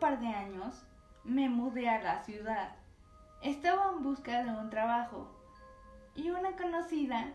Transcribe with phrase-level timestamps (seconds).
[0.00, 0.82] par de años
[1.24, 2.74] me mudé a la ciudad.
[3.42, 5.28] Estaba en busca de un trabajo
[6.14, 7.34] y una conocida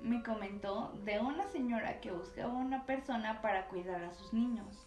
[0.00, 4.86] me comentó de una señora que buscaba una persona para cuidar a sus niños.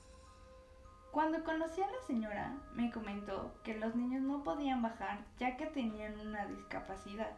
[1.12, 5.68] Cuando conocí a la señora, me comentó que los niños no podían bajar ya que
[5.68, 7.38] tenían una discapacidad.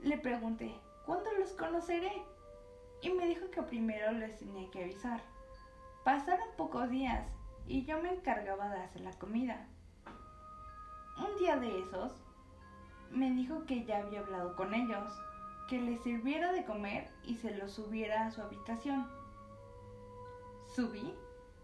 [0.00, 0.74] Le pregunté,
[1.06, 2.22] ¿cuándo los conoceré?
[3.00, 5.20] Y me dijo que primero les tenía que avisar.
[6.04, 7.24] Pasaron pocos días
[7.66, 9.66] y yo me encargaba de hacer la comida.
[11.18, 12.12] Un día de esos,
[13.10, 15.12] me dijo que ya había hablado con ellos,
[15.68, 19.06] que les sirviera de comer y se los subiera a su habitación.
[20.74, 21.14] Subí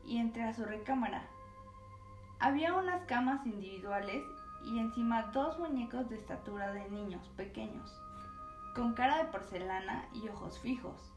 [0.04, 1.28] y entré a su recámara.
[2.40, 4.24] Había unas camas individuales
[4.64, 8.00] y encima dos muñecos de estatura de niños pequeños,
[8.74, 11.12] con cara de porcelana y ojos fijos.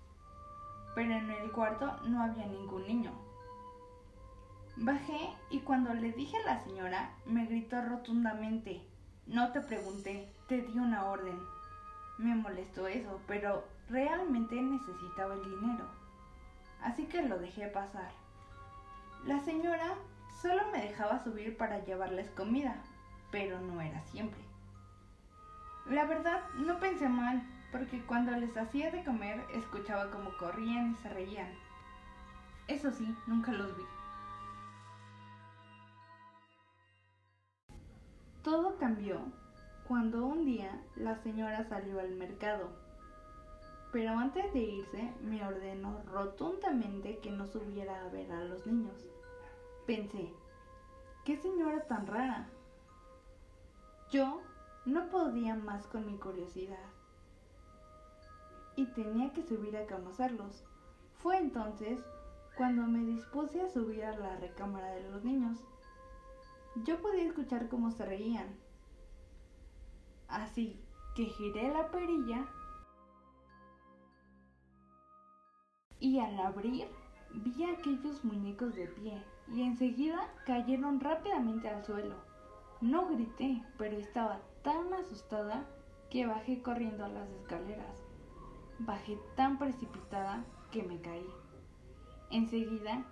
[0.93, 3.11] Pero en el cuarto no había ningún niño.
[4.77, 8.81] Bajé y cuando le dije a la señora, me gritó rotundamente,
[9.25, 11.39] no te pregunté, te di una orden.
[12.17, 15.85] Me molestó eso, pero realmente necesitaba el dinero.
[16.81, 18.11] Así que lo dejé pasar.
[19.25, 19.95] La señora
[20.41, 22.75] solo me dejaba subir para llevarles comida,
[23.31, 24.41] pero no era siempre.
[25.85, 30.95] La verdad, no pensé mal, porque cuando les hacía de comer escuchaba cómo corrían y
[30.95, 31.49] se reían.
[32.67, 33.83] Eso sí, nunca los vi.
[38.45, 39.21] Todo cambió
[39.87, 42.69] cuando un día la señora salió al mercado.
[43.91, 49.03] Pero antes de irse me ordenó rotundamente que no subiera a ver a los niños.
[49.87, 50.31] Pensé,
[51.25, 52.47] ¿qué señora tan rara?
[54.11, 54.41] Yo
[54.85, 56.85] no podía más con mi curiosidad
[58.75, 60.63] y tenía que subir a conocerlos.
[61.17, 61.97] Fue entonces
[62.55, 65.57] cuando me dispuse a subir a la recámara de los niños.
[66.83, 68.57] Yo podía escuchar cómo se reían.
[70.27, 70.79] Así
[71.15, 72.45] que giré la perilla
[75.99, 76.87] y al abrir
[77.33, 79.23] vi aquellos muñecos de pie
[79.53, 82.15] y enseguida cayeron rápidamente al suelo.
[82.81, 85.65] No grité, pero estaba tan asustada
[86.09, 88.03] que bajé corriendo a las escaleras.
[88.79, 91.29] Bajé tan precipitada que me caí.
[92.31, 93.05] Enseguida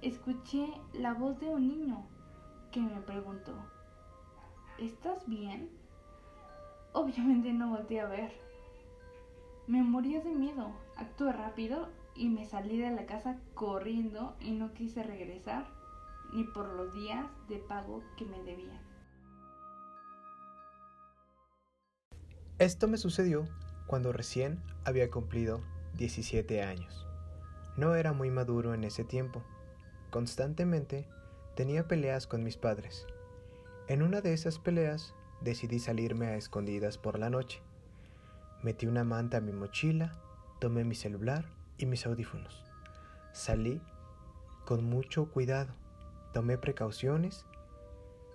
[0.00, 2.06] escuché la voz de un niño
[2.74, 3.54] que me preguntó,
[4.78, 5.70] ¿estás bien?
[6.92, 8.32] Obviamente no volteé a ver.
[9.68, 14.74] Me moría de miedo, actué rápido y me salí de la casa corriendo y no
[14.74, 15.68] quise regresar
[16.32, 18.82] ni por los días de pago que me debían.
[22.58, 23.46] Esto me sucedió
[23.86, 25.60] cuando recién había cumplido
[25.96, 27.06] 17 años.
[27.76, 29.44] No era muy maduro en ese tiempo.
[30.10, 31.06] Constantemente
[31.54, 33.06] Tenía peleas con mis padres.
[33.86, 37.62] En una de esas peleas decidí salirme a escondidas por la noche.
[38.64, 40.20] Metí una manta a mi mochila,
[40.58, 41.44] tomé mi celular
[41.78, 42.64] y mis audífonos.
[43.32, 43.80] Salí
[44.64, 45.72] con mucho cuidado,
[46.32, 47.46] tomé precauciones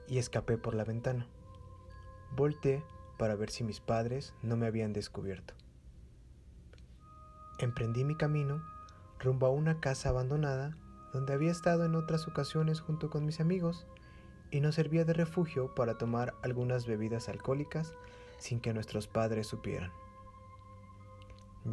[0.07, 1.27] y escapé por la ventana.
[2.37, 2.81] Volté
[3.17, 5.55] para ver si mis padres no me habían descubierto.
[7.57, 8.63] Emprendí mi camino
[9.19, 10.77] rumbo a una casa abandonada
[11.13, 13.85] donde había estado en otras ocasiones junto con mis amigos
[14.51, 17.93] y nos servía de refugio para tomar algunas bebidas alcohólicas
[18.37, 19.91] sin que nuestros padres supieran.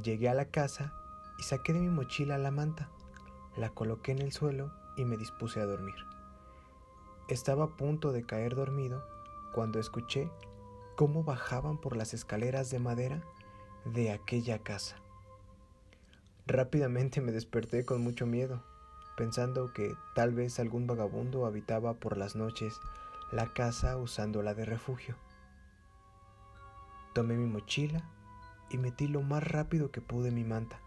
[0.02, 0.92] Llegué a la casa
[1.38, 2.90] y saqué de mi mochila la manta,
[3.56, 5.94] la coloqué en el suelo y me dispuse a dormir.
[7.28, 9.04] Estaba a punto de caer dormido
[9.52, 10.30] cuando escuché
[10.96, 13.22] cómo bajaban por las escaleras de madera
[13.84, 14.96] de aquella casa.
[16.46, 18.62] Rápidamente me desperté con mucho miedo
[19.16, 22.80] pensando que tal vez algún vagabundo habitaba por las noches
[23.32, 25.16] la casa usándola de refugio.
[27.14, 28.08] Tomé mi mochila
[28.68, 30.80] y metí lo más rápido que pude mi manta.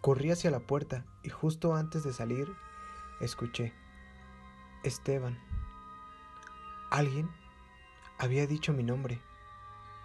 [0.00, 2.48] Corrí hacia la puerta y justo antes de salir
[3.20, 3.72] escuché,
[4.82, 5.38] Esteban.
[6.90, 7.30] Alguien
[8.18, 9.20] había dicho mi nombre.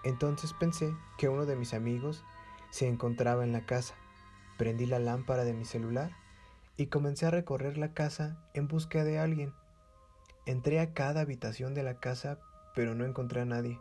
[0.03, 2.23] Entonces pensé que uno de mis amigos
[2.69, 3.95] se encontraba en la casa.
[4.57, 6.11] Prendí la lámpara de mi celular
[6.79, 9.53] y comencé a recorrer la casa en busca de alguien.
[10.45, 12.39] Entré a cada habitación de la casa,
[12.73, 13.77] pero no encontré a nadie.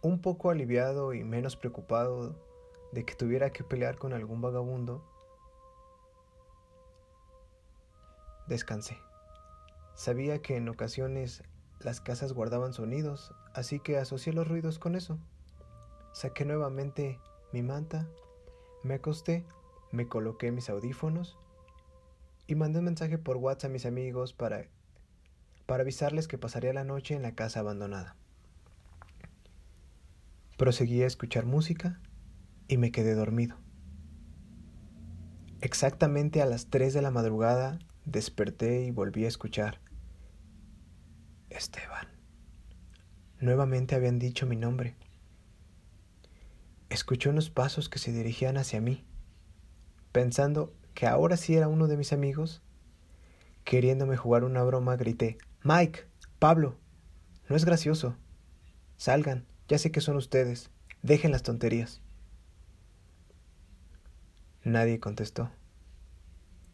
[0.00, 2.34] Un poco aliviado y menos preocupado
[2.92, 5.04] de que tuviera que pelear con algún vagabundo,
[8.46, 8.96] descansé.
[9.94, 11.42] Sabía que en ocasiones
[11.80, 15.18] las casas guardaban sonidos, así que asocié los ruidos con eso.
[16.14, 17.20] Saqué nuevamente
[17.52, 18.08] mi manta,
[18.82, 19.44] me acosté,
[19.92, 21.36] me coloqué mis audífonos
[22.48, 24.66] y mandé un mensaje por WhatsApp a mis amigos para
[25.66, 28.16] para avisarles que pasaría la noche en la casa abandonada.
[30.56, 32.00] Proseguí a escuchar música
[32.68, 33.56] y me quedé dormido.
[35.60, 39.78] Exactamente a las 3 de la madrugada desperté y volví a escuchar.
[41.50, 42.08] Esteban.
[43.38, 44.96] Nuevamente habían dicho mi nombre.
[46.88, 49.04] Escuché unos pasos que se dirigían hacia mí,
[50.12, 52.60] pensando que ahora sí era uno de mis amigos.
[53.62, 56.08] Queriéndome jugar una broma, grité, Mike,
[56.40, 56.76] Pablo,
[57.48, 58.16] no es gracioso.
[58.96, 60.72] Salgan, ya sé que son ustedes.
[61.02, 62.02] Dejen las tonterías.
[64.64, 65.52] Nadie contestó.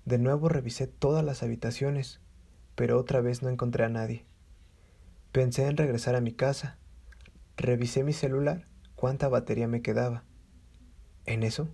[0.07, 2.23] De nuevo revisé todas las habitaciones,
[2.77, 4.25] pero otra vez no encontré a nadie.
[5.33, 6.79] Pensé en regresar a mi casa.
[7.59, 10.25] Revisé mi celular, cuánta batería me quedaba.
[11.27, 11.69] En eso,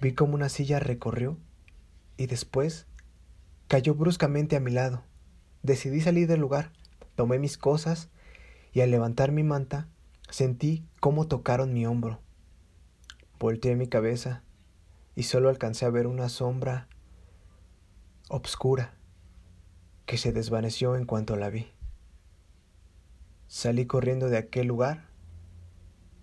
[0.00, 1.36] vi como una silla recorrió
[2.16, 2.86] y después
[3.68, 5.02] cayó bruscamente a mi lado.
[5.62, 6.72] Decidí salir del lugar,
[7.14, 8.08] tomé mis cosas
[8.72, 9.88] y al levantar mi manta
[10.30, 12.20] Sentí cómo tocaron mi hombro.
[13.38, 14.42] Volteé mi cabeza
[15.14, 16.88] y solo alcancé a ver una sombra
[18.28, 18.94] obscura
[20.04, 21.70] que se desvaneció en cuanto la vi.
[23.46, 25.06] Salí corriendo de aquel lugar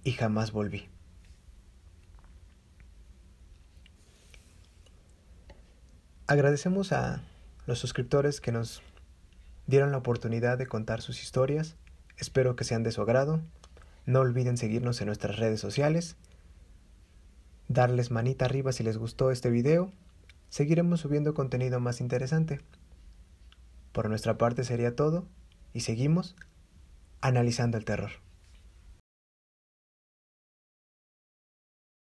[0.04, 0.93] y jamás volví.
[6.26, 7.22] Agradecemos a
[7.66, 8.82] los suscriptores que nos
[9.68, 11.76] dieron la oportunidad de contar sus historias.
[12.18, 13.42] Espero que sean de su agrado.
[14.06, 16.16] No olviden seguirnos en nuestras redes sociales,
[17.68, 19.92] darles manita arriba si les gustó este video.
[20.48, 22.62] Seguiremos subiendo contenido más interesante.
[23.92, 25.26] Por nuestra parte sería todo
[25.74, 26.38] y seguimos
[27.20, 28.12] analizando el terror.